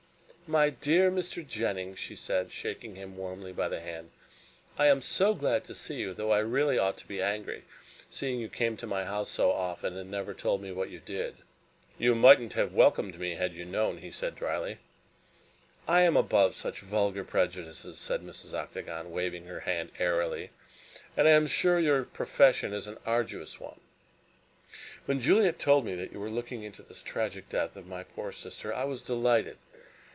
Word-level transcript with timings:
"My 0.53 0.69
dear 0.69 1.09
Mr. 1.09 1.47
Jennings," 1.47 1.97
she 1.97 2.17
said, 2.17 2.51
shaking 2.51 2.95
him 2.97 3.15
warmly 3.15 3.53
by 3.53 3.69
the 3.69 3.79
hand, 3.79 4.11
"I 4.77 4.87
am 4.87 5.01
so 5.01 5.33
glad 5.33 5.63
to 5.63 5.73
see 5.73 5.95
you, 5.95 6.13
though 6.13 6.31
I 6.31 6.39
really 6.39 6.77
ought 6.77 6.97
to 6.97 7.07
be 7.07 7.21
angry, 7.21 7.63
seeing 8.09 8.37
you 8.41 8.49
came 8.49 8.75
to 8.75 8.85
my 8.85 9.05
house 9.05 9.29
so 9.31 9.49
often 9.53 9.95
and 9.95 10.11
never 10.11 10.33
told 10.33 10.61
me 10.61 10.73
what 10.73 10.89
you 10.89 10.99
did." 10.99 11.37
"You 11.97 12.15
mightn't 12.15 12.51
have 12.51 12.73
welcomed 12.73 13.17
me 13.17 13.35
had 13.35 13.53
you 13.53 13.63
known," 13.63 14.01
said 14.11 14.33
he 14.33 14.39
dryly. 14.39 14.79
"I 15.87 16.01
am 16.01 16.17
above 16.17 16.53
such 16.53 16.81
vulgar 16.81 17.23
prejudices," 17.23 17.97
said 17.97 18.21
Mrs. 18.21 18.51
Octagon, 18.53 19.09
waving 19.09 19.45
her 19.45 19.61
hand 19.61 19.91
airily, 19.99 20.49
"and 21.15 21.29
I 21.29 21.31
am 21.31 21.47
sure 21.47 21.79
your 21.79 22.03
profession 22.03 22.73
is 22.73 22.87
an 22.87 22.97
arduous 23.05 23.57
one. 23.57 23.79
When 25.05 25.21
Juliet 25.21 25.59
told 25.59 25.85
me 25.85 25.95
that 25.95 26.11
you 26.11 26.19
were 26.19 26.29
looking 26.29 26.61
into 26.63 26.83
this 26.83 27.01
tragic 27.01 27.47
death 27.47 27.77
of 27.77 27.87
my 27.87 28.03
poor 28.03 28.33
sister 28.33 28.73
I 28.75 28.83
was 28.83 29.01
delighted. 29.01 29.57